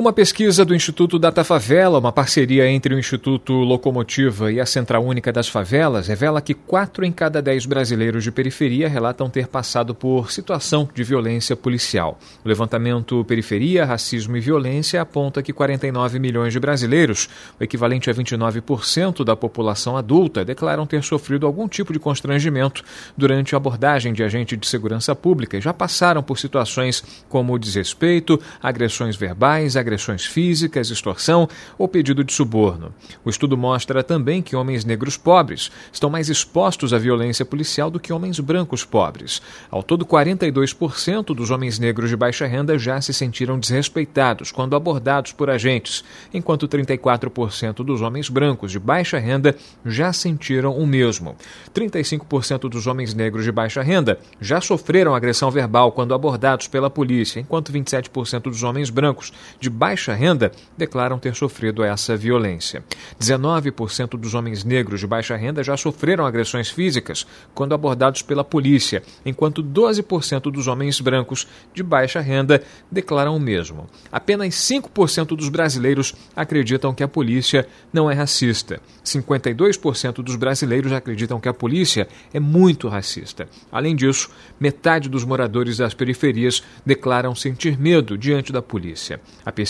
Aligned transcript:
Uma 0.00 0.14
pesquisa 0.14 0.64
do 0.64 0.74
Instituto 0.74 1.18
Data 1.18 1.44
Favela, 1.44 1.98
uma 1.98 2.10
parceria 2.10 2.66
entre 2.66 2.94
o 2.94 2.98
Instituto 2.98 3.52
Locomotiva 3.52 4.50
e 4.50 4.58
a 4.58 4.64
Central 4.64 5.04
Única 5.04 5.30
das 5.30 5.46
Favelas, 5.46 6.08
revela 6.08 6.40
que 6.40 6.54
quatro 6.54 7.04
em 7.04 7.12
cada 7.12 7.42
dez 7.42 7.66
brasileiros 7.66 8.24
de 8.24 8.32
periferia 8.32 8.88
relatam 8.88 9.28
ter 9.28 9.46
passado 9.46 9.94
por 9.94 10.32
situação 10.32 10.88
de 10.94 11.04
violência 11.04 11.54
policial. 11.54 12.18
O 12.42 12.48
levantamento 12.48 13.22
Periferia, 13.26 13.84
Racismo 13.84 14.38
e 14.38 14.40
Violência 14.40 15.02
aponta 15.02 15.42
que 15.42 15.52
49 15.52 16.18
milhões 16.18 16.54
de 16.54 16.58
brasileiros, 16.58 17.28
o 17.60 17.62
equivalente 17.62 18.08
a 18.08 18.14
29% 18.14 19.22
da 19.22 19.36
população 19.36 19.98
adulta, 19.98 20.46
declaram 20.46 20.86
ter 20.86 21.04
sofrido 21.04 21.46
algum 21.46 21.68
tipo 21.68 21.92
de 21.92 21.98
constrangimento 21.98 22.82
durante 23.18 23.54
a 23.54 23.58
abordagem 23.58 24.14
de 24.14 24.24
agente 24.24 24.56
de 24.56 24.66
segurança 24.66 25.14
pública 25.14 25.58
e 25.58 25.60
já 25.60 25.74
passaram 25.74 26.22
por 26.22 26.38
situações 26.38 27.04
como 27.28 27.58
desrespeito, 27.58 28.40
agressões 28.62 29.14
verbais, 29.14 29.76
agressões 29.76 29.89
agressões 29.90 30.24
físicas, 30.24 30.90
extorsão 30.90 31.48
ou 31.76 31.88
pedido 31.88 32.22
de 32.22 32.32
suborno. 32.32 32.94
O 33.24 33.30
estudo 33.30 33.56
mostra 33.56 34.04
também 34.04 34.40
que 34.40 34.54
homens 34.54 34.84
negros 34.84 35.16
pobres 35.16 35.70
estão 35.92 36.08
mais 36.08 36.28
expostos 36.28 36.92
à 36.92 36.98
violência 36.98 37.44
policial 37.44 37.90
do 37.90 37.98
que 37.98 38.12
homens 38.12 38.38
brancos 38.38 38.84
pobres. 38.84 39.42
Ao 39.68 39.82
todo, 39.82 40.06
42% 40.06 41.34
dos 41.34 41.50
homens 41.50 41.78
negros 41.78 42.08
de 42.08 42.16
baixa 42.16 42.46
renda 42.46 42.78
já 42.78 43.00
se 43.00 43.12
sentiram 43.12 43.58
desrespeitados 43.58 44.52
quando 44.52 44.76
abordados 44.76 45.32
por 45.32 45.50
agentes, 45.50 46.04
enquanto 46.32 46.68
34% 46.68 47.84
dos 47.84 48.00
homens 48.00 48.28
brancos 48.28 48.70
de 48.70 48.78
baixa 48.78 49.18
renda 49.18 49.56
já 49.84 50.12
sentiram 50.12 50.76
o 50.76 50.86
mesmo. 50.86 51.34
35% 51.74 52.68
dos 52.68 52.86
homens 52.86 53.12
negros 53.12 53.44
de 53.44 53.50
baixa 53.50 53.82
renda 53.82 54.20
já 54.40 54.60
sofreram 54.60 55.14
agressão 55.14 55.50
verbal 55.50 55.90
quando 55.90 56.14
abordados 56.14 56.68
pela 56.68 56.88
polícia, 56.88 57.40
enquanto 57.40 57.72
27% 57.72 58.42
dos 58.42 58.62
homens 58.62 58.90
brancos 58.90 59.32
de 59.58 59.68
baixa 59.80 60.12
renda 60.12 60.52
declaram 60.76 61.18
ter 61.18 61.34
sofrido 61.34 61.82
essa 61.82 62.14
violência. 62.14 62.84
19% 63.18 64.10
dos 64.10 64.34
homens 64.34 64.62
negros 64.62 65.00
de 65.00 65.06
baixa 65.06 65.34
renda 65.34 65.64
já 65.64 65.74
sofreram 65.74 66.26
agressões 66.26 66.68
físicas 66.68 67.26
quando 67.54 67.72
abordados 67.72 68.20
pela 68.20 68.44
polícia, 68.44 69.02
enquanto 69.24 69.64
12% 69.64 70.52
dos 70.52 70.66
homens 70.66 71.00
brancos 71.00 71.48
de 71.72 71.82
baixa 71.82 72.20
renda 72.20 72.62
declaram 72.92 73.34
o 73.34 73.40
mesmo. 73.40 73.88
Apenas 74.12 74.52
5% 74.54 75.28
dos 75.28 75.48
brasileiros 75.48 76.14
acreditam 76.36 76.92
que 76.92 77.02
a 77.02 77.08
polícia 77.08 77.66
não 77.90 78.10
é 78.10 78.12
racista. 78.12 78.82
52% 79.02 80.22
dos 80.22 80.36
brasileiros 80.36 80.92
acreditam 80.92 81.40
que 81.40 81.48
a 81.48 81.54
polícia 81.54 82.06
é 82.34 82.38
muito 82.38 82.86
racista. 82.86 83.48
Além 83.72 83.96
disso, 83.96 84.28
metade 84.60 85.08
dos 85.08 85.24
moradores 85.24 85.78
das 85.78 85.94
periferias 85.94 86.62
declaram 86.84 87.34
sentir 87.34 87.80
medo 87.80 88.18
diante 88.18 88.52
da 88.52 88.60
polícia. 88.60 89.18
A 89.42 89.50
pesquisa 89.50 89.69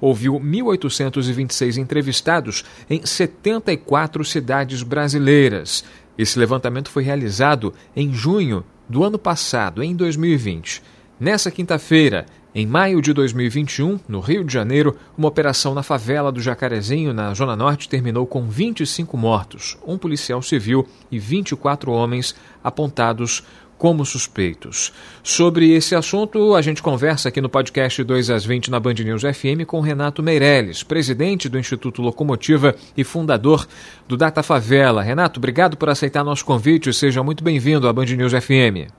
ouviu 0.00 0.34
1.826 0.34 1.76
entrevistados 1.76 2.64
em 2.88 3.04
74 3.04 4.24
cidades 4.24 4.82
brasileiras. 4.82 5.84
Esse 6.18 6.38
levantamento 6.38 6.90
foi 6.90 7.02
realizado 7.02 7.72
em 7.94 8.12
junho 8.12 8.64
do 8.88 9.04
ano 9.04 9.18
passado, 9.18 9.82
em 9.82 9.94
2020. 9.94 10.82
Nessa 11.18 11.50
quinta-feira, 11.50 12.26
em 12.52 12.66
maio 12.66 13.00
de 13.00 13.12
2021, 13.12 14.00
no 14.08 14.18
Rio 14.18 14.42
de 14.42 14.52
Janeiro, 14.52 14.96
uma 15.16 15.28
operação 15.28 15.72
na 15.72 15.84
favela 15.84 16.32
do 16.32 16.40
Jacarezinho, 16.40 17.14
na 17.14 17.32
Zona 17.32 17.54
Norte, 17.54 17.88
terminou 17.88 18.26
com 18.26 18.48
25 18.48 19.16
mortos, 19.16 19.78
um 19.86 19.96
policial 19.96 20.42
civil 20.42 20.84
e 21.12 21.18
24 21.18 21.92
homens 21.92 22.34
apontados 22.64 23.44
como 23.80 24.04
suspeitos. 24.04 24.92
Sobre 25.22 25.72
esse 25.72 25.94
assunto, 25.94 26.54
a 26.54 26.60
gente 26.60 26.82
conversa 26.82 27.30
aqui 27.30 27.40
no 27.40 27.48
podcast 27.48 28.04
2 28.04 28.28
às 28.28 28.44
20 28.44 28.70
na 28.70 28.78
Band 28.78 28.92
News 29.02 29.22
FM 29.22 29.64
com 29.66 29.80
Renato 29.80 30.22
Meirelles, 30.22 30.82
presidente 30.82 31.48
do 31.48 31.58
Instituto 31.58 32.02
Locomotiva 32.02 32.74
e 32.94 33.02
fundador 33.02 33.66
do 34.06 34.18
Data 34.18 34.42
Favela. 34.42 35.00
Renato, 35.00 35.40
obrigado 35.40 35.78
por 35.78 35.88
aceitar 35.88 36.22
nosso 36.22 36.44
convite. 36.44 36.92
Seja 36.92 37.22
muito 37.22 37.42
bem-vindo 37.42 37.88
à 37.88 37.92
Band 37.92 38.04
News 38.04 38.34
FM. 38.34 38.92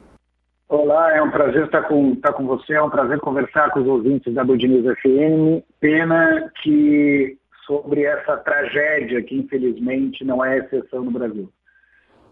Olá, 0.67 1.15
é 1.15 1.21
um 1.21 1.29
prazer 1.29 1.65
estar 1.65 1.83
com, 1.83 2.13
estar 2.13 2.33
com 2.33 2.47
você, 2.47 2.73
é 2.73 2.81
um 2.81 2.89
prazer 2.89 3.19
conversar 3.19 3.69
com 3.69 3.81
os 3.81 3.87
ouvintes 3.87 4.33
da 4.33 4.43
Band 4.43 4.57
News 4.57 4.97
FM. 4.97 5.63
Pena 5.79 6.51
que 6.63 7.37
sobre 7.67 8.01
essa 8.01 8.35
tragédia 8.37 9.21
que 9.21 9.35
infelizmente 9.35 10.25
não 10.25 10.43
é 10.43 10.57
exceção 10.57 11.03
no 11.03 11.11
Brasil. 11.11 11.47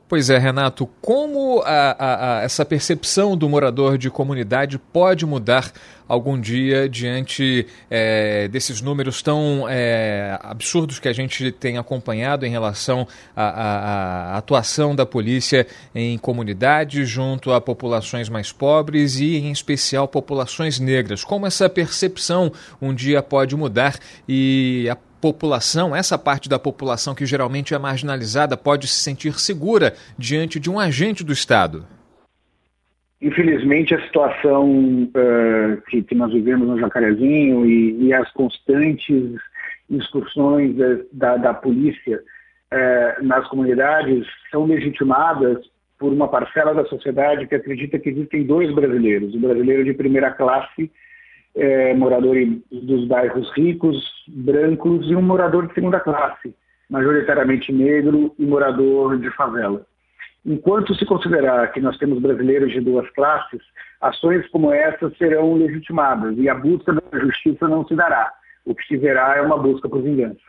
Pois 0.10 0.28
é, 0.32 0.40
Renato, 0.40 0.90
como 1.00 1.62
a, 1.64 1.92
a, 1.92 2.40
a, 2.40 2.42
essa 2.42 2.66
percepção 2.66 3.38
do 3.38 3.48
morador 3.48 3.96
de 3.96 4.10
comunidade 4.10 4.80
pode 4.80 5.24
mudar 5.24 5.72
algum 6.08 6.42
dia 6.42 6.90
diante 6.90 7.68
é, 7.92 8.48
desses 8.48 8.82
números 8.82 9.22
tão 9.22 9.68
é, 9.70 10.40
absurdos 10.42 10.98
que 10.98 11.08
a 11.08 11.14
gente 11.14 11.52
tem 11.52 11.78
acompanhado 11.78 12.44
em 12.44 12.50
relação 12.50 13.08
à 13.36 14.36
atuação 14.36 14.96
da 14.96 15.06
polícia 15.06 15.68
em 15.94 16.18
comunidades 16.18 17.08
junto 17.08 17.52
a 17.52 17.62
populações 17.62 18.30
mais 18.30 18.52
pobres 18.52 19.20
e, 19.20 19.38
em 19.38 19.52
especial, 19.52 20.08
populações 20.08 20.80
negras? 20.80 21.24
Como 21.24 21.46
essa 21.46 21.70
percepção 21.70 22.52
um 22.82 22.96
dia 22.96 23.22
pode 23.22 23.56
mudar 23.56 24.00
e 24.28 24.88
a 24.90 24.96
população, 25.22 25.96
essa 25.96 26.18
parte 26.18 26.48
da 26.50 26.60
população 26.60 27.14
que 27.14 27.26
geralmente 27.26 27.74
é 27.74 27.78
marginalizada, 27.78 28.58
pode 28.58 28.88
se 28.88 29.02
sentir 29.02 29.34
segura 29.40 29.94
diante 30.18 30.60
de 30.60 30.70
um 30.70 30.80
agente 30.80 31.24
do 31.24 31.34
Estado? 31.34 31.86
Infelizmente, 33.22 33.94
a 33.94 34.02
situação 34.06 35.04
uh, 35.04 35.82
que, 35.90 36.02
que, 36.04 36.16
nós 36.16 36.32
vivemos 36.32 36.68
no 36.68 36.80
Jacarezinho 36.80 37.66
e, 37.66 38.06
e 38.06 38.14
as 38.14 38.32
constantes 38.32 39.36
excursões 39.90 40.76
da, 41.12 41.36
da 41.36 41.54
polícia 41.54 42.18
uh, 42.18 43.26
nas 43.26 43.46
comunidades 43.50 44.26
são 44.50 44.66
legitimadas 44.66 45.58
por 45.98 46.14
uma 46.14 46.30
parcela 46.30 46.74
da 46.74 46.86
sociedade 46.86 47.46
que 47.46 47.56
acredita 47.56 48.00
que 48.00 48.10
existem 48.10 48.46
dois 48.46 48.74
brasileiros, 48.74 49.36
o 49.36 49.40
brasileiro 49.40 49.84
de 49.84 49.94
primeira 49.94 50.32
classe 50.32 50.90
é, 51.56 51.94
morador 51.94 52.36
dos 52.72 53.08
bairros 53.08 53.52
ricos, 53.56 53.98
brancos 54.28 55.10
e 55.10 55.16
um 55.16 55.22
morador 55.22 55.68
de 55.68 55.74
segunda 55.74 56.00
classe, 56.00 56.54
majoritariamente 56.90 57.72
negro 57.72 58.34
e 58.38 58.46
morador 58.46 59.18
de 59.20 59.30
favela. 59.32 59.86
Enquanto 60.46 60.96
se 60.96 61.06
considerar 61.06 61.72
que 61.72 61.82
nós 61.82 61.98
temos 61.98 62.22
brasileiros 62.22 62.72
de 62.72 62.80
duas 62.80 63.10
classes, 63.12 63.62
ações 64.00 64.48
como 64.50 64.72
essas 64.72 65.16
serão 65.18 65.56
legitimadas 65.56 66.38
e 66.38 66.48
a 66.48 66.56
busca 66.56 66.94
da 66.94 67.20
justiça 67.20 67.68
não 67.68 67.86
se 67.86 67.96
dará. 67.96 68.32
O 68.66 68.74
que 68.74 68.86
se 68.86 68.98
verá 68.98 69.36
é 69.36 69.42
uma 69.42 69.58
busca 69.58 69.90
por 69.90 70.02
vingança. 70.02 70.40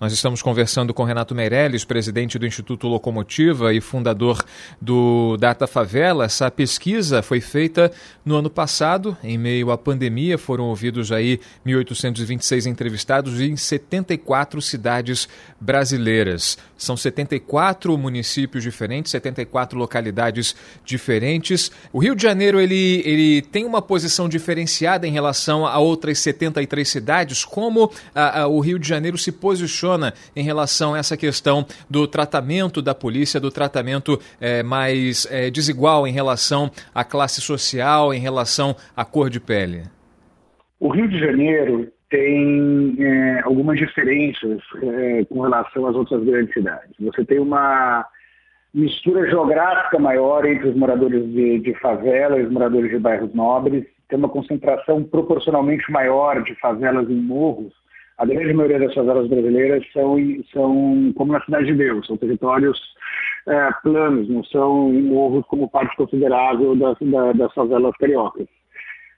Nós 0.00 0.12
estamos 0.12 0.40
conversando 0.40 0.94
com 0.94 1.02
Renato 1.02 1.34
Meirelles, 1.34 1.84
presidente 1.84 2.38
do 2.38 2.46
Instituto 2.46 2.86
Locomotiva 2.86 3.74
e 3.74 3.80
fundador 3.80 4.44
do 4.80 5.36
Data 5.38 5.66
Favela. 5.66 6.26
Essa 6.26 6.48
pesquisa 6.52 7.20
foi 7.20 7.40
feita 7.40 7.90
no 8.24 8.36
ano 8.36 8.48
passado, 8.48 9.16
em 9.24 9.36
meio 9.36 9.72
à 9.72 9.76
pandemia. 9.76 10.38
Foram 10.38 10.66
ouvidos 10.66 11.10
aí 11.10 11.40
1.826 11.66 12.66
entrevistados 12.66 13.40
em 13.40 13.56
74 13.56 14.62
cidades 14.62 15.28
brasileiras. 15.60 16.56
São 16.76 16.96
74 16.96 17.98
municípios 17.98 18.62
diferentes, 18.62 19.10
74 19.10 19.76
localidades 19.76 20.54
diferentes. 20.84 21.72
O 21.92 21.98
Rio 21.98 22.14
de 22.14 22.22
Janeiro 22.22 22.60
ele, 22.60 23.02
ele 23.04 23.42
tem 23.42 23.64
uma 23.64 23.82
posição 23.82 24.28
diferenciada 24.28 25.08
em 25.08 25.10
relação 25.10 25.66
a 25.66 25.76
outras 25.80 26.20
73 26.20 26.88
cidades. 26.88 27.44
Como 27.44 27.90
a, 28.14 28.42
a, 28.42 28.46
o 28.46 28.60
Rio 28.60 28.78
de 28.78 28.88
Janeiro 28.88 29.18
se 29.18 29.32
posiciona 29.32 29.87
posiciona 29.88 30.12
em 30.36 30.42
relação 30.42 30.94
a 30.94 30.98
essa 30.98 31.16
questão 31.16 31.64
do 31.88 32.06
tratamento 32.06 32.82
da 32.82 32.94
polícia, 32.94 33.40
do 33.40 33.50
tratamento 33.50 34.18
é, 34.40 34.62
mais 34.62 35.26
é, 35.30 35.50
desigual 35.50 36.06
em 36.06 36.12
relação 36.12 36.70
à 36.94 37.04
classe 37.04 37.40
social, 37.40 38.12
em 38.12 38.20
relação 38.20 38.74
à 38.96 39.04
cor 39.04 39.30
de 39.30 39.40
pele? 39.40 39.82
O 40.78 40.90
Rio 40.90 41.08
de 41.08 41.18
Janeiro 41.18 41.88
tem 42.10 42.96
é, 42.98 43.40
algumas 43.44 43.78
diferenças 43.78 44.62
com 45.28 45.40
relação 45.40 45.86
às 45.86 45.94
outras 45.94 46.22
grandes 46.24 46.52
cidades. 46.52 46.90
Você 47.00 47.24
tem 47.24 47.38
uma 47.38 48.06
mistura 48.72 49.28
geográfica 49.28 49.98
maior 49.98 50.46
entre 50.46 50.68
os 50.68 50.76
moradores 50.76 51.24
de, 51.32 51.58
de 51.58 51.74
favela 51.80 52.38
e 52.38 52.44
os 52.44 52.52
moradores 52.52 52.90
de 52.90 52.98
bairros 52.98 53.32
nobres, 53.34 53.84
tem 54.08 54.18
uma 54.18 54.28
concentração 54.28 55.04
proporcionalmente 55.04 55.90
maior 55.90 56.42
de 56.42 56.54
favelas 56.54 57.10
em 57.10 57.20
morros 57.20 57.72
a 58.18 58.26
grande 58.26 58.52
maioria 58.52 58.80
das 58.80 58.94
favelas 58.94 59.28
brasileiras 59.28 59.84
são, 59.92 60.16
são 60.52 61.12
como 61.16 61.32
na 61.32 61.40
Cidade 61.44 61.66
de 61.66 61.74
Deus, 61.74 62.04
são 62.06 62.16
territórios 62.16 62.76
é, 63.46 63.70
planos, 63.82 64.28
não 64.28 64.42
são 64.44 64.92
morros 64.92 65.46
como 65.46 65.70
parte 65.70 65.96
considerável 65.96 66.74
das, 66.74 66.96
das 67.36 67.54
favelas 67.54 67.96
cariocas. 67.96 68.46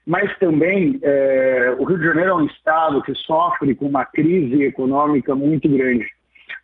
mas 0.05 0.37
também 0.37 0.99
é, 1.01 1.75
o 1.79 1.83
Rio 1.83 1.97
de 1.97 2.05
Janeiro 2.05 2.29
é 2.29 2.35
um 2.35 2.45
estado 2.45 3.01
que 3.01 3.15
sofre 3.15 3.73
com 3.73 3.87
uma 3.87 4.05
crise 4.05 4.63
econômica 4.63 5.33
muito 5.33 5.67
grande. 5.67 6.07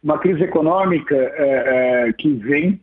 Uma 0.03 0.19
crise 0.19 0.43
econômica 0.43 1.15
é, 1.15 2.07
é, 2.07 2.13
que 2.13 2.29
vem 2.33 2.79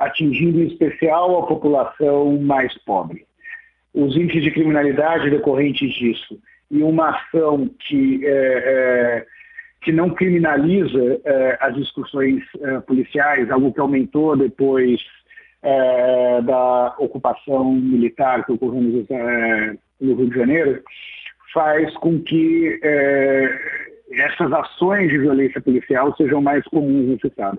atingindo 0.00 0.60
em 0.60 0.66
especial 0.66 1.38
a 1.38 1.46
população 1.46 2.36
mais 2.40 2.76
pobre. 2.78 3.24
Os 3.94 4.16
índices 4.16 4.42
de 4.42 4.50
criminalidade 4.50 5.30
decorrentes 5.30 5.94
disso 5.94 6.36
e 6.70 6.82
uma 6.82 7.10
ação 7.10 7.70
que, 7.86 8.20
é, 8.24 8.30
é, 8.30 9.26
que 9.82 9.92
não 9.92 10.10
criminaliza 10.10 11.20
é, 11.24 11.58
as 11.60 11.74
discussões 11.74 12.42
policiais, 12.86 13.50
algo 13.50 13.72
que 13.72 13.80
aumentou 13.80 14.36
depois 14.36 15.00
da 16.44 16.94
ocupação 16.98 17.72
militar 17.74 18.46
que 18.46 18.52
ocorreu 18.52 18.80
no 20.00 20.14
Rio 20.14 20.30
de 20.30 20.36
Janeiro, 20.36 20.80
faz 21.52 21.92
com 21.96 22.20
que 22.22 22.80
essas 24.12 24.52
ações 24.52 25.10
de 25.10 25.18
violência 25.18 25.60
policial 25.60 26.14
sejam 26.16 26.40
mais 26.40 26.64
comuns 26.66 27.08
nesse 27.08 27.26
estado. 27.26 27.58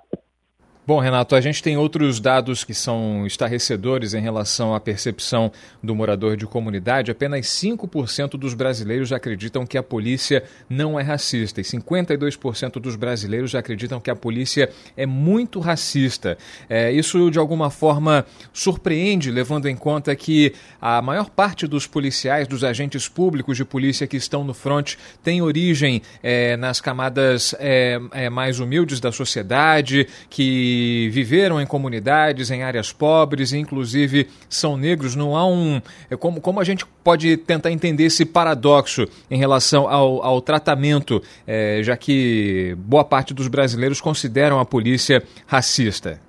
Bom, 0.89 0.97
Renato, 0.97 1.35
a 1.35 1.39
gente 1.39 1.61
tem 1.61 1.77
outros 1.77 2.19
dados 2.19 2.63
que 2.63 2.73
são 2.73 3.23
estarrecedores 3.27 4.15
em 4.15 4.21
relação 4.21 4.73
à 4.73 4.79
percepção 4.79 5.51
do 5.83 5.93
morador 5.93 6.35
de 6.35 6.47
comunidade. 6.47 7.11
Apenas 7.11 7.45
5% 7.45 8.31
dos 8.31 8.55
brasileiros 8.55 9.13
acreditam 9.13 9.67
que 9.67 9.77
a 9.77 9.83
polícia 9.83 10.43
não 10.67 10.99
é 10.99 11.03
racista 11.03 11.61
e 11.61 11.63
52% 11.63 12.79
dos 12.79 12.95
brasileiros 12.95 13.53
acreditam 13.53 13.99
que 13.99 14.09
a 14.09 14.15
polícia 14.15 14.71
é 14.97 15.05
muito 15.05 15.59
racista. 15.59 16.39
É, 16.67 16.91
isso, 16.91 17.29
de 17.29 17.37
alguma 17.37 17.69
forma, 17.69 18.25
surpreende, 18.51 19.29
levando 19.29 19.67
em 19.67 19.75
conta 19.75 20.15
que 20.15 20.55
a 20.81 21.03
maior 21.03 21.29
parte 21.29 21.67
dos 21.67 21.85
policiais, 21.85 22.47
dos 22.47 22.63
agentes 22.63 23.07
públicos 23.07 23.55
de 23.55 23.63
polícia 23.63 24.07
que 24.07 24.17
estão 24.17 24.43
no 24.43 24.55
front, 24.55 24.95
tem 25.23 25.39
origem 25.39 26.01
é, 26.23 26.57
nas 26.57 26.81
camadas 26.81 27.53
é, 27.59 27.99
é 28.11 28.27
mais 28.27 28.59
humildes 28.59 28.99
da 28.99 29.11
sociedade, 29.11 30.07
que 30.31 30.78
viveram 31.11 31.59
em 31.61 31.65
comunidades, 31.65 32.51
em 32.51 32.63
áreas 32.63 32.91
pobres, 32.91 33.53
inclusive 33.53 34.27
são 34.49 34.77
negros. 34.77 35.15
Não 35.15 35.35
há 35.35 35.45
um. 35.45 35.81
É 36.09 36.15
como, 36.15 36.41
como 36.41 36.59
a 36.59 36.63
gente 36.63 36.85
pode 37.03 37.37
tentar 37.37 37.71
entender 37.71 38.03
esse 38.03 38.25
paradoxo 38.25 39.05
em 39.29 39.37
relação 39.37 39.87
ao, 39.87 40.23
ao 40.23 40.41
tratamento, 40.41 41.21
é, 41.47 41.81
já 41.83 41.95
que 41.97 42.75
boa 42.77 43.03
parte 43.03 43.33
dos 43.33 43.47
brasileiros 43.47 44.01
consideram 44.01 44.59
a 44.59 44.65
polícia 44.65 45.23
racista? 45.47 46.19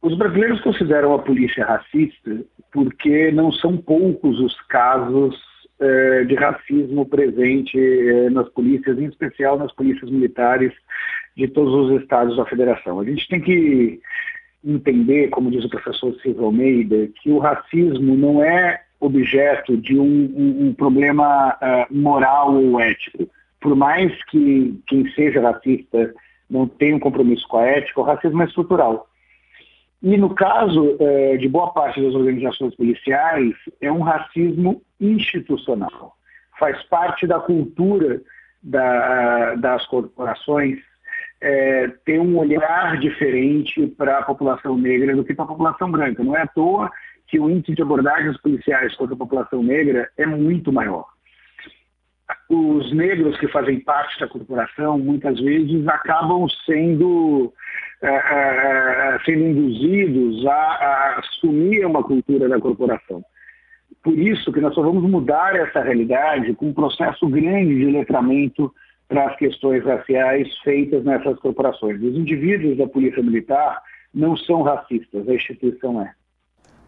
Os 0.00 0.16
brasileiros 0.18 0.60
consideram 0.60 1.14
a 1.14 1.18
polícia 1.18 1.64
racista 1.64 2.30
porque 2.72 3.30
não 3.30 3.52
são 3.52 3.76
poucos 3.76 4.40
os 4.40 4.60
casos 4.62 5.36
é, 5.78 6.24
de 6.24 6.34
racismo 6.34 7.06
presente 7.06 7.78
é, 7.78 8.30
nas 8.30 8.48
polícias, 8.48 8.98
em 8.98 9.06
especial 9.06 9.58
nas 9.58 9.72
polícias 9.74 10.10
militares 10.10 10.72
de 11.36 11.48
todos 11.48 11.90
os 11.90 12.02
estados 12.02 12.36
da 12.36 12.44
federação. 12.46 13.00
A 13.00 13.04
gente 13.04 13.28
tem 13.28 13.40
que 13.40 14.00
entender, 14.64 15.28
como 15.28 15.50
diz 15.50 15.64
o 15.64 15.70
professor 15.70 16.14
Silvio 16.20 16.44
Almeida, 16.44 17.08
que 17.20 17.30
o 17.30 17.38
racismo 17.38 18.16
não 18.16 18.42
é 18.42 18.80
objeto 19.00 19.76
de 19.76 19.98
um, 19.98 20.68
um, 20.68 20.74
problema 20.74 21.56
uh, 21.60 21.94
moral 21.94 22.54
ou 22.54 22.80
ético. 22.80 23.28
Por 23.60 23.74
mais 23.74 24.12
que 24.24 24.80
quem 24.86 25.10
seja 25.12 25.40
racista 25.40 26.14
não 26.48 26.68
tenha 26.68 26.94
um 26.94 27.00
compromisso 27.00 27.46
com 27.48 27.58
a 27.58 27.66
ética, 27.66 28.00
o 28.00 28.04
racismo 28.04 28.42
é 28.42 28.44
estrutural. 28.44 29.08
E 30.00 30.16
no 30.16 30.34
caso 30.34 30.96
uh, 31.00 31.38
de 31.38 31.48
boa 31.48 31.72
parte 31.72 32.00
das 32.00 32.14
organizações 32.14 32.74
policiais, 32.76 33.54
é 33.80 33.90
um 33.90 34.00
racismo 34.00 34.80
institucional. 35.00 36.16
Faz 36.58 36.80
parte 36.84 37.26
da 37.26 37.40
cultura 37.40 38.20
da, 38.62 39.56
das 39.56 39.84
corporações 39.86 40.78
é, 41.42 41.88
ter 42.04 42.20
um 42.20 42.38
olhar 42.38 42.96
diferente 42.98 43.84
para 43.98 44.18
a 44.18 44.22
população 44.22 44.78
negra 44.78 45.14
do 45.16 45.24
que 45.24 45.34
para 45.34 45.44
a 45.44 45.48
população 45.48 45.90
branca. 45.90 46.22
Não 46.22 46.36
é 46.36 46.42
à 46.42 46.46
toa 46.46 46.88
que 47.26 47.40
o 47.40 47.50
índice 47.50 47.74
de 47.74 47.82
abordagens 47.82 48.40
policiais 48.40 48.94
contra 48.94 49.14
a 49.14 49.18
população 49.18 49.62
negra 49.62 50.08
é 50.16 50.24
muito 50.24 50.72
maior. 50.72 51.04
Os 52.48 52.92
negros 52.94 53.36
que 53.38 53.48
fazem 53.48 53.80
parte 53.80 54.20
da 54.20 54.28
corporação 54.28 54.98
muitas 54.98 55.40
vezes 55.40 55.86
acabam 55.88 56.46
sendo, 56.64 57.52
é, 58.00 58.08
é, 58.08 59.16
é 59.16 59.18
sendo 59.24 59.44
induzidos 59.44 60.46
a, 60.46 60.52
a 60.52 61.18
assumir 61.18 61.84
uma 61.84 62.04
cultura 62.04 62.48
da 62.48 62.60
corporação. 62.60 63.24
Por 64.02 64.16
isso 64.16 64.52
que 64.52 64.60
nós 64.60 64.74
só 64.74 64.82
vamos 64.82 65.02
mudar 65.10 65.56
essa 65.56 65.80
realidade 65.80 66.54
com 66.54 66.68
um 66.68 66.72
processo 66.72 67.26
grande 67.28 67.74
de 67.74 67.86
letramento 67.86 68.72
para 69.12 69.26
as 69.26 69.36
questões 69.36 69.84
raciais 69.84 70.48
feitas 70.64 71.04
nessas 71.04 71.38
corporações. 71.38 72.02
Os 72.02 72.16
indivíduos 72.16 72.78
da 72.78 72.86
Polícia 72.86 73.22
Militar 73.22 73.82
não 74.14 74.34
são 74.36 74.62
racistas, 74.62 75.28
a 75.28 75.34
instituição 75.34 76.00
é. 76.00 76.14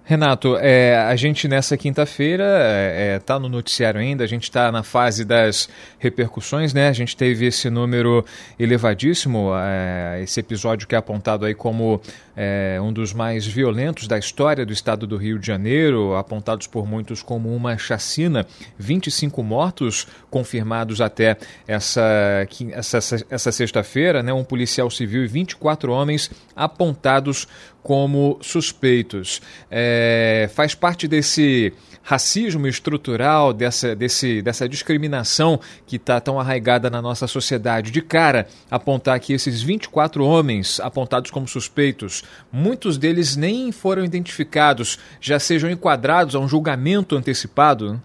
Renato, 0.06 0.59
é, 0.59 0.99
a 0.99 1.17
gente 1.17 1.49
nessa 1.49 1.79
quinta-feira 1.79 2.45
está 2.45 2.61
é, 2.61 3.15
é 3.15 3.19
tá 3.19 3.39
no 3.39 3.49
noticiário 3.49 3.99
ainda, 3.99 4.23
a 4.23 4.27
gente 4.27 4.43
está 4.43 4.71
na 4.71 4.83
fase 4.83 5.25
das 5.25 5.67
repercussões, 5.99 6.75
né? 6.75 6.89
A 6.89 6.93
gente 6.93 7.17
teve 7.17 7.47
esse 7.47 7.71
número 7.71 8.23
elevadíssimo, 8.59 9.53
é, 9.56 10.21
esse 10.23 10.39
episódio 10.39 10.87
que 10.87 10.95
é 10.95 10.99
apontado 10.99 11.47
aí 11.47 11.55
como 11.55 12.03
é, 12.37 12.79
um 12.83 12.93
dos 12.93 13.15
mais 13.15 13.47
violentos 13.47 14.06
da 14.06 14.19
história 14.19 14.67
do 14.67 14.75
estado 14.75 15.06
do 15.06 15.17
Rio 15.17 15.39
de 15.39 15.47
Janeiro, 15.47 16.15
apontados 16.15 16.67
por 16.67 16.87
muitos 16.87 17.23
como 17.23 17.57
uma 17.57 17.79
chacina. 17.79 18.47
25 18.79 19.43
mortos 19.43 20.07
confirmados 20.29 21.00
até 21.00 21.39
essa, 21.67 22.47
essa, 22.73 22.99
essa 23.31 23.50
sexta-feira, 23.50 24.23
né? 24.23 24.35
Um 24.35 24.45
policial 24.45 24.91
civil 24.91 25.25
e 25.25 25.29
24 25.29 25.91
homens 25.91 26.31
apontados 26.55 27.49
como 27.85 28.39
suspeitos. 28.41 29.43
É, 29.71 30.49
faz 30.55 30.75
parte 30.75 31.07
desse 31.07 31.71
racismo 32.03 32.67
estrutural, 32.67 33.53
dessa, 33.53 33.95
desse, 33.95 34.41
dessa 34.41 34.67
discriminação 34.67 35.61
que 35.87 35.97
está 35.97 36.19
tão 36.19 36.41
arraigada 36.41 36.89
na 36.89 37.03
nossa 37.03 37.27
sociedade. 37.27 37.91
De 37.91 38.01
cara, 38.01 38.47
apontar 38.71 39.21
que 39.21 39.35
esses 39.35 39.63
24 39.63 40.25
homens 40.25 40.81
apontados 40.81 41.31
como 41.31 41.47
suspeitos, 41.47 42.25
muitos 42.51 42.97
deles 42.97 43.37
nem 43.37 43.71
foram 43.71 44.03
identificados, 44.03 44.99
já 45.21 45.39
sejam 45.39 45.71
enquadrados 45.71 46.35
a 46.35 46.39
um 46.39 46.49
julgamento 46.49 47.14
antecipado? 47.14 48.03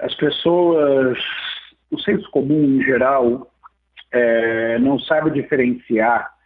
As 0.00 0.14
pessoas, 0.16 1.16
o 1.88 2.00
senso 2.00 2.28
comum 2.32 2.64
em 2.64 2.82
geral, 2.82 3.48
é, 4.10 4.76
não 4.80 4.98
sabe 4.98 5.30
diferenciar 5.30 6.36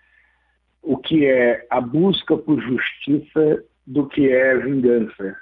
o 0.82 0.96
que 0.96 1.24
é 1.26 1.66
a 1.70 1.80
busca 1.80 2.36
por 2.36 2.60
justiça 2.60 3.64
do 3.86 4.06
que 4.06 4.28
é 4.28 4.56
vingança, 4.56 5.36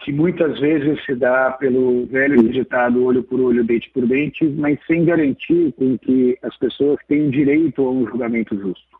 que 0.00 0.12
muitas 0.12 0.58
vezes 0.58 1.04
se 1.04 1.14
dá 1.14 1.50
pelo 1.52 2.06
velho 2.06 2.48
ditado 2.48 3.04
olho 3.04 3.22
por 3.22 3.40
olho, 3.40 3.64
dente 3.64 3.90
por 3.90 4.06
dente, 4.06 4.44
mas 4.44 4.78
sem 4.86 5.04
garantir 5.04 5.72
com 5.72 5.98
que 5.98 6.38
as 6.42 6.56
pessoas 6.56 6.98
tenham 7.06 7.30
direito 7.30 7.84
a 7.84 7.90
um 7.90 8.06
julgamento 8.06 8.58
justo. 8.58 8.98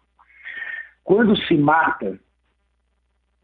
Quando 1.02 1.36
se 1.36 1.56
mata 1.56 2.18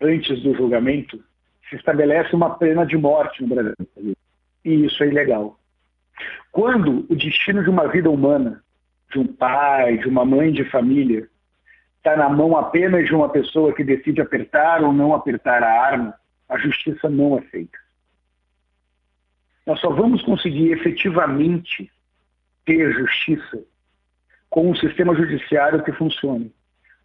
antes 0.01 0.43
do 0.43 0.55
julgamento, 0.55 1.23
se 1.69 1.77
estabelece 1.77 2.35
uma 2.35 2.57
pena 2.59 2.85
de 2.85 2.97
morte 2.97 3.43
no 3.43 3.49
Brasil. 3.49 4.17
E 4.65 4.85
isso 4.85 5.03
é 5.03 5.09
ilegal. 5.09 5.59
Quando 6.53 7.07
o 7.09 7.15
destino 7.15 7.63
de 7.63 7.71
uma 7.71 7.89
vida 7.89 8.11
humana, 8.11 8.63
de 9.11 9.19
um 9.19 9.27
pai, 9.27 9.99
de 9.99 10.09
uma 10.09 10.25
mãe 10.25 10.53
de 10.53 10.65
família, 10.65 11.29
está 12.07 12.17
na 12.17 12.29
mão 12.29 12.57
apenas 12.57 13.05
de 13.05 13.13
uma 13.13 13.29
pessoa 13.29 13.73
que 13.73 13.83
decide 13.83 14.21
apertar 14.21 14.81
ou 14.85 14.93
não 14.93 15.13
apertar 15.13 15.61
a 15.65 15.83
arma, 15.83 16.15
a 16.49 16.57
justiça 16.57 17.09
não 17.09 17.37
é 17.37 17.41
feita. 17.43 17.77
Nós 19.67 19.81
só 19.81 19.91
vamos 19.91 20.23
conseguir 20.23 20.71
efetivamente 20.71 21.91
ter 22.65 22.93
justiça 22.93 23.61
com 24.49 24.71
um 24.71 24.77
sistema 24.77 25.17
judiciário 25.17 25.83
que 25.83 25.91
funcione, 25.91 26.55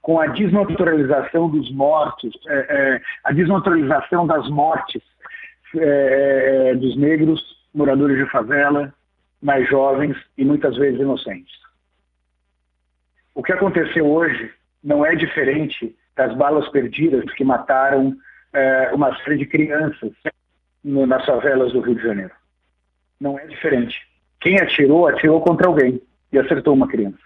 com 0.03 0.20
a 0.20 0.27
desnaturalização 0.27 1.50
dos 1.50 1.72
mortos, 1.72 2.31
é, 2.48 2.53
é, 2.70 3.01
a 3.24 3.31
desnaturalização 3.31 4.27
das 4.27 4.48
mortes 4.50 5.01
é, 5.75 6.70
é 6.70 6.75
dos 6.75 6.96
negros, 6.96 7.41
moradores 7.74 8.17
de 8.17 8.31
favela, 8.31 8.93
mais 9.41 9.67
jovens 9.67 10.15
e 10.38 10.46
muitas 10.46 10.77
vezes 10.77 11.00
inocentes. 11.00 11.60
O 13.34 13.41
que 13.41 13.51
aconteceu 13.51 14.05
hoje 14.05 14.53
não 14.83 15.05
é 15.05 15.15
diferente 15.15 15.95
das 16.15 16.35
balas 16.35 16.67
perdidas 16.69 17.25
que 17.33 17.43
mataram 17.43 18.15
é, 18.53 18.91
uma 18.93 19.15
série 19.23 19.38
de 19.38 19.45
crianças 19.45 20.11
no, 20.83 21.05
nas 21.05 21.25
favelas 21.25 21.73
do 21.73 21.81
Rio 21.81 21.95
de 21.95 22.03
Janeiro. 22.03 22.31
Não 23.19 23.38
é 23.38 23.45
diferente. 23.45 23.95
Quem 24.39 24.59
atirou, 24.59 25.07
atirou 25.07 25.41
contra 25.41 25.67
alguém 25.67 26.01
e 26.31 26.39
acertou 26.39 26.73
uma 26.73 26.88
criança. 26.88 27.19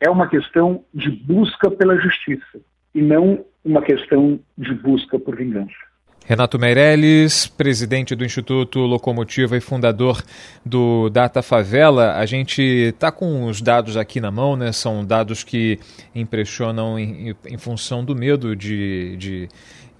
É 0.00 0.08
uma 0.08 0.28
questão 0.28 0.84
de 0.94 1.10
busca 1.10 1.70
pela 1.70 1.96
justiça 1.96 2.60
e 2.94 3.02
não 3.02 3.44
uma 3.64 3.82
questão 3.82 4.38
de 4.56 4.74
busca 4.74 5.18
por 5.18 5.36
vingança. 5.36 5.87
Renato 6.28 6.58
Meirelles, 6.58 7.46
presidente 7.46 8.14
do 8.14 8.22
Instituto 8.22 8.80
Locomotiva 8.80 9.56
e 9.56 9.62
fundador 9.62 10.22
do 10.62 11.08
Data 11.08 11.40
Favela. 11.40 12.16
A 12.16 12.26
gente 12.26 12.60
está 12.60 13.10
com 13.10 13.46
os 13.46 13.62
dados 13.62 13.96
aqui 13.96 14.20
na 14.20 14.30
mão, 14.30 14.54
né? 14.54 14.70
São 14.70 15.02
dados 15.02 15.42
que 15.42 15.80
impressionam 16.14 16.98
em, 16.98 17.34
em 17.46 17.56
função 17.56 18.04
do 18.04 18.14
medo 18.14 18.54
de, 18.54 19.16
de 19.16 19.48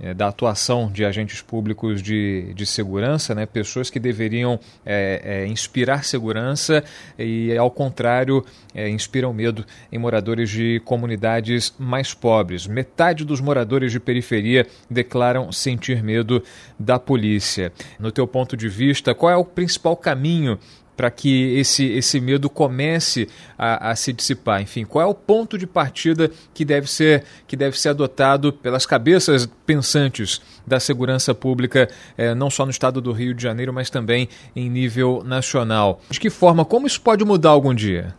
é, 0.00 0.14
da 0.14 0.28
atuação 0.28 0.90
de 0.90 1.05
agentes 1.05 1.43
públicos 1.43 2.02
de, 2.02 2.52
de 2.55 2.64
segurança, 2.64 3.35
né, 3.35 3.47
pessoas 3.47 3.90
que 3.90 3.99
deveriam 3.99 4.59
é, 4.85 5.21
é, 5.25 5.47
inspirar 5.47 6.05
segurança 6.05 6.85
e, 7.19 7.57
ao 7.57 7.71
contrário, 7.71 8.45
é, 8.75 8.88
inspiram 8.88 9.33
medo 9.33 9.64
em 9.90 9.99
moradores 9.99 10.50
de 10.50 10.81
comunidades 10.85 11.75
mais 11.78 12.14
pobres. 12.14 12.67
Metade 12.67 13.25
dos 13.25 13.40
moradores 13.40 13.93
de 13.93 14.00
periferia 14.00 14.67
declaram 14.90 15.50
sentir 15.52 16.02
medo 16.02 16.43
da 16.78 16.99
polícia. 16.99 17.73
No 17.99 18.12
teu 18.12 18.26
ponto 18.26 18.57
de 18.57 18.69
vista, 18.69 19.14
qual 19.14 19.33
é 19.33 19.37
o 19.37 19.45
principal 19.45 19.97
caminho 19.97 20.59
para 20.99 21.12
que 21.12 21.57
esse, 21.57 21.87
esse 21.93 22.19
medo 22.19 22.50
comece 22.50 23.28
a, 23.57 23.90
a, 23.90 23.95
se 23.95 24.12
dissipar? 24.12 24.61
Enfim, 24.61 24.85
qual 24.85 25.07
é 25.07 25.09
o 25.09 25.14
ponto 25.14 25.57
de 25.57 25.64
partida 25.64 26.28
que 26.52 26.64
deve 26.64 26.90
ser, 26.90 27.23
que 27.47 27.57
deve 27.57 27.78
ser 27.78 27.90
adotado 27.90 28.52
pelas 28.52 28.85
cabeças 28.85 29.49
pensantes 29.64 30.43
da 30.67 30.81
segurança 30.81 31.33
pública, 31.33 31.88
eh, 32.17 32.35
não 32.35 32.50
só 32.50 32.64
no 32.64 32.73
estado 32.73 33.00
do 33.00 33.12
Rio 33.12 33.33
de 33.33 33.40
Janeiro, 33.40 33.73
mas 33.73 33.88
também 33.88 34.28
em 34.57 34.69
nível 34.69 35.23
nacional? 35.25 36.00
De 36.11 36.19
que 36.19 36.31
forma, 36.31 36.64
como 36.64 36.88
isso 36.88 37.00
pode 37.00 37.25
mudar 37.25 37.50
algum 37.50 37.73
dia? 37.73 38.12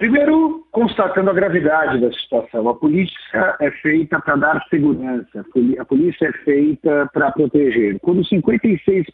Primeiro, 0.00 0.66
constatando 0.72 1.28
a 1.28 1.34
gravidade 1.34 2.00
da 2.00 2.10
situação. 2.10 2.66
A 2.70 2.74
polícia 2.74 3.54
é 3.60 3.70
feita 3.70 4.18
para 4.18 4.34
dar 4.34 4.66
segurança, 4.70 5.44
a 5.78 5.84
polícia 5.84 6.26
é 6.26 6.32
feita 6.42 7.06
para 7.12 7.30
proteger. 7.30 8.00
Quando 8.00 8.22
56% 8.22 9.04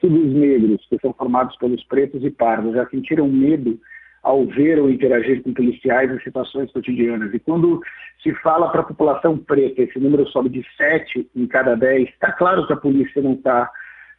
dos 0.00 0.32
negros, 0.32 0.86
que 0.88 0.98
são 0.98 1.12
formados 1.12 1.54
pelos 1.58 1.84
pretos 1.84 2.24
e 2.24 2.30
pardos, 2.30 2.72
já 2.72 2.86
sentiram 2.86 3.28
medo 3.28 3.78
ao 4.22 4.46
ver 4.46 4.78
ou 4.78 4.88
interagir 4.88 5.42
com 5.42 5.52
policiais 5.52 6.10
em 6.10 6.18
situações 6.20 6.72
cotidianas, 6.72 7.34
e 7.34 7.38
quando 7.38 7.82
se 8.22 8.32
fala 8.36 8.70
para 8.70 8.80
a 8.80 8.84
população 8.84 9.36
preta, 9.36 9.82
esse 9.82 9.98
número 9.98 10.26
sobe 10.28 10.48
de 10.48 10.64
7 10.78 11.28
em 11.36 11.46
cada 11.46 11.74
10, 11.74 12.08
está 12.08 12.32
claro 12.32 12.66
que 12.66 12.72
a 12.72 12.78
polícia 12.78 13.20
não 13.20 13.34
está 13.34 13.70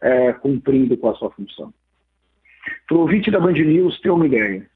é, 0.01 0.33
cumprindo 0.33 0.95
com 0.97 1.09
a 1.09 1.15
sua 1.15 1.31
função. 1.31 1.73
Para 2.87 2.95
o 2.95 2.99
ouvinte 2.99 3.31
da 3.31 3.39
Band 3.39 3.53
News 3.53 3.99
ter 4.01 4.11
uma 4.11 4.27
ideia, 4.27 4.67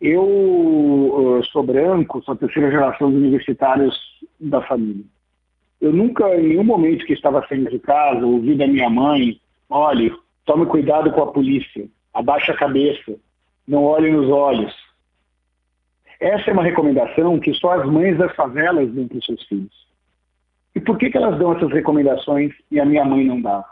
eu 0.00 0.24
uh, 0.24 1.44
sou 1.52 1.62
branco, 1.62 2.22
sou 2.22 2.32
a 2.34 2.36
terceira 2.36 2.70
geração 2.70 3.10
de 3.10 3.18
universitários 3.18 3.94
da 4.40 4.62
família. 4.62 5.04
Eu 5.80 5.92
nunca, 5.92 6.34
em 6.36 6.48
nenhum 6.48 6.64
momento 6.64 7.04
que 7.04 7.12
estava 7.12 7.46
saindo 7.46 7.70
de 7.70 7.78
casa, 7.78 8.24
ouvi 8.24 8.54
da 8.54 8.66
minha 8.66 8.88
mãe, 8.88 9.38
olhe, 9.68 10.14
tome 10.46 10.64
cuidado 10.66 11.12
com 11.12 11.22
a 11.22 11.32
polícia, 11.32 11.86
abaixe 12.14 12.50
a 12.50 12.56
cabeça, 12.56 13.14
não 13.68 13.84
olhe 13.84 14.10
nos 14.10 14.28
olhos. 14.30 14.74
Essa 16.18 16.50
é 16.50 16.52
uma 16.52 16.64
recomendação 16.64 17.38
que 17.38 17.52
só 17.54 17.80
as 17.80 17.86
mães 17.86 18.16
das 18.16 18.34
favelas 18.34 18.90
dão 18.92 19.06
para 19.06 19.18
os 19.18 19.24
seus 19.24 19.42
filhos. 19.46 19.88
E 20.74 20.80
por 20.80 20.96
que, 20.98 21.10
que 21.10 21.16
elas 21.16 21.38
dão 21.38 21.52
essas 21.54 21.70
recomendações 21.70 22.54
e 22.70 22.80
a 22.80 22.84
minha 22.86 23.04
mãe 23.04 23.24
não 23.24 23.40
dá? 23.40 23.64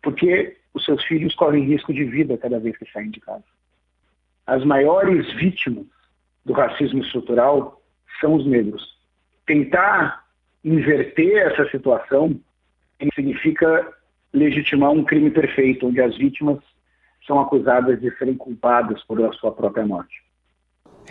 Porque 0.00 0.56
os 0.74 0.84
seus 0.84 1.02
filhos 1.04 1.34
correm 1.34 1.64
risco 1.64 1.92
de 1.92 2.04
vida 2.04 2.38
cada 2.38 2.58
vez 2.58 2.76
que 2.76 2.90
saem 2.90 3.10
de 3.10 3.20
casa 3.20 3.44
as 4.46 4.64
maiores 4.64 5.30
vítimas 5.34 5.86
do 6.44 6.52
racismo 6.52 7.02
estrutural 7.02 7.80
são 8.20 8.34
os 8.34 8.46
negros. 8.46 8.96
Tentar 9.46 10.24
inverter 10.64 11.36
essa 11.46 11.68
situação 11.70 12.38
significa 13.14 13.92
legitimar 14.32 14.90
um 14.90 15.04
crime 15.04 15.30
perfeito, 15.30 15.86
onde 15.86 16.00
as 16.00 16.16
vítimas 16.16 16.58
são 17.26 17.40
acusadas 17.40 18.00
de 18.00 18.16
serem 18.16 18.36
culpadas 18.36 19.02
por 19.04 19.18
sua 19.34 19.52
própria 19.52 19.86
morte. 19.86 20.21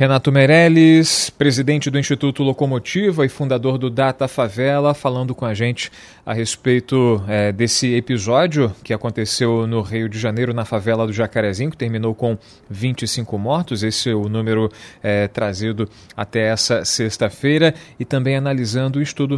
Renato 0.01 0.31
Meirelles, 0.31 1.29
presidente 1.29 1.91
do 1.91 1.99
Instituto 1.99 2.41
Locomotiva 2.41 3.23
e 3.23 3.29
fundador 3.29 3.77
do 3.77 3.87
Data 3.87 4.27
Favela, 4.27 4.95
falando 4.95 5.35
com 5.35 5.45
a 5.45 5.53
gente 5.53 5.91
a 6.25 6.33
respeito 6.33 7.23
é, 7.27 7.51
desse 7.51 7.93
episódio 7.93 8.73
que 8.83 8.95
aconteceu 8.95 9.67
no 9.67 9.79
Rio 9.81 10.09
de 10.09 10.17
Janeiro, 10.17 10.55
na 10.55 10.65
favela 10.65 11.05
do 11.05 11.13
Jacarezinho, 11.13 11.69
que 11.69 11.77
terminou 11.77 12.15
com 12.15 12.35
25 12.67 13.37
mortos. 13.37 13.83
Esse 13.83 14.09
é 14.09 14.15
o 14.15 14.27
número 14.27 14.71
é, 15.03 15.27
trazido 15.27 15.87
até 16.17 16.47
essa 16.47 16.83
sexta-feira, 16.83 17.75
e 17.99 18.03
também 18.03 18.35
analisando 18.35 18.97
o 18.97 19.03
estudo 19.03 19.35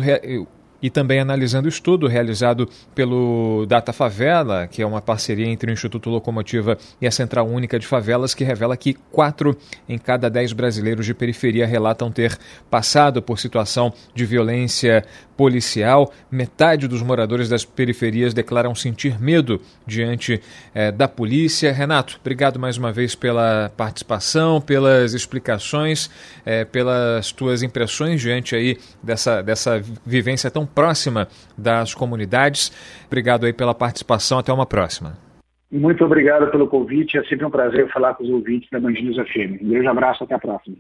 e 0.84 0.90
também 0.90 1.22
analisando 1.22 1.66
o 1.66 1.70
estudo 1.70 2.08
realizado 2.08 2.68
pelo 2.94 3.66
Data 3.66 3.94
Favela, 3.94 4.68
que 4.68 4.82
é 4.82 4.86
uma 4.86 5.02
parceria 5.02 5.48
entre 5.48 5.72
o 5.72 5.74
Instituto 5.74 6.10
Locomotiva 6.10 6.78
e 7.02 7.08
a 7.08 7.12
Central 7.12 7.48
Única 7.48 7.80
de 7.80 7.88
Favelas, 7.88 8.34
que 8.34 8.44
revela 8.44 8.76
que 8.76 8.94
quatro 9.10 9.58
em 9.88 9.98
cada 9.98 10.30
dez 10.30 10.52
brasileiros 10.52 11.06
de 11.06 11.14
periferia 11.14 11.66
relatam 11.66 12.12
ter 12.12 12.38
passado 12.70 13.22
por 13.22 13.40
situação 13.40 13.94
de 14.14 14.26
violência 14.26 15.06
policial. 15.38 16.12
Metade 16.30 16.88
dos 16.88 17.02
moradores 17.02 17.48
das 17.48 17.64
periferias 17.64 18.34
declaram 18.34 18.76
sentir 18.76 19.20
medo 19.22 19.62
diante 19.88 20.42
eh, 20.76 20.92
da 20.92 21.08
polícia. 21.08 21.72
Renato, 21.72 22.20
obrigado 22.20 22.60
mais 22.60 22.78
uma 22.78 22.92
vez 22.92 23.16
pela 23.16 23.72
participação, 23.76 24.60
pelas 24.60 25.14
explicações, 25.14 26.10
eh, 26.46 26.66
pelas 26.66 27.32
tuas 27.32 27.64
impressões 27.64 28.22
diante 28.22 28.56
aí 28.56 28.78
dessa, 29.02 29.42
dessa 29.42 29.82
vivência 30.06 30.52
tão 30.52 30.66
próxima 30.74 31.28
das 31.58 31.94
comunidades. 31.94 32.72
Obrigado 33.08 33.46
aí 33.46 33.54
pela 33.54 33.74
participação. 33.74 34.40
Até 34.40 34.52
uma 34.52 34.66
próxima. 34.66 35.18
Muito 35.72 36.06
obrigado 36.06 36.52
pelo 36.52 36.68
convite. 36.68 37.18
É 37.18 37.24
sempre 37.24 37.46
um 37.46 37.50
prazer 37.50 37.92
falar 37.92 38.14
com 38.14 38.24
os 38.24 38.30
ouvintes 38.30 38.70
da 38.72 38.80
Band 38.80 38.92
News 38.92 39.16
FM. 39.16 39.62
Um 39.64 39.70
grande 39.70 39.88
abraço. 39.88 40.24
Até 40.24 40.36
a 40.36 40.40
próxima. 40.40 40.78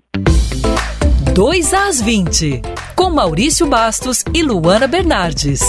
2 1.34 1.74
às 1.74 2.00
20, 2.00 2.62
com 2.96 3.10
Maurício 3.10 3.66
Bastos 3.66 4.24
e 4.36 4.44
Luana 4.44 4.88
Bernardes. 4.88 5.62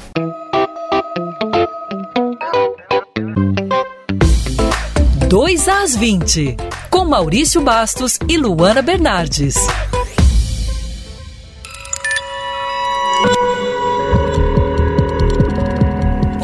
Dois 5.27 5.67
às 5.67 5.95
20, 5.95 6.55
com 6.89 7.05
Maurício 7.05 7.61
Bastos 7.61 8.17
e 8.29 8.37
Luana 8.37 8.81
Bernardes. 8.81 9.55